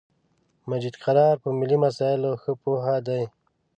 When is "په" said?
1.43-1.49